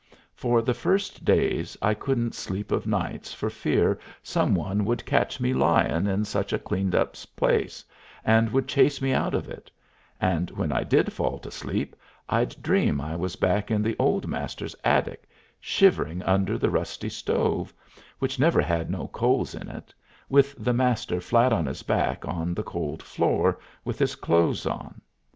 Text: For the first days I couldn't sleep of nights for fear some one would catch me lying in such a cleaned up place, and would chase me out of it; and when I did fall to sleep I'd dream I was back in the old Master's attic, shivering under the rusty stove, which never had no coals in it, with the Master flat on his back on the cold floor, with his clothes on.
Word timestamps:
For 0.33 0.63
the 0.63 0.73
first 0.73 1.25
days 1.25 1.77
I 1.79 1.93
couldn't 1.93 2.33
sleep 2.33 2.71
of 2.71 2.87
nights 2.87 3.35
for 3.35 3.51
fear 3.51 3.99
some 4.23 4.55
one 4.55 4.83
would 4.83 5.05
catch 5.05 5.39
me 5.39 5.53
lying 5.53 6.07
in 6.07 6.25
such 6.25 6.51
a 6.51 6.57
cleaned 6.57 6.95
up 6.95 7.15
place, 7.35 7.85
and 8.25 8.49
would 8.49 8.67
chase 8.67 8.99
me 8.99 9.13
out 9.13 9.35
of 9.35 9.47
it; 9.47 9.69
and 10.19 10.49
when 10.57 10.71
I 10.71 10.83
did 10.83 11.13
fall 11.13 11.37
to 11.37 11.51
sleep 11.51 11.95
I'd 12.27 12.59
dream 12.63 12.99
I 12.99 13.15
was 13.15 13.35
back 13.35 13.69
in 13.69 13.83
the 13.83 13.95
old 13.99 14.25
Master's 14.25 14.75
attic, 14.83 15.29
shivering 15.59 16.23
under 16.23 16.57
the 16.57 16.71
rusty 16.71 17.09
stove, 17.09 17.71
which 18.17 18.39
never 18.39 18.59
had 18.63 18.89
no 18.89 19.07
coals 19.07 19.53
in 19.53 19.69
it, 19.69 19.93
with 20.29 20.55
the 20.57 20.73
Master 20.73 21.21
flat 21.21 21.53
on 21.53 21.67
his 21.67 21.83
back 21.83 22.27
on 22.27 22.55
the 22.55 22.63
cold 22.63 23.03
floor, 23.03 23.59
with 23.85 23.99
his 23.99 24.15
clothes 24.15 24.65
on. 24.65 24.99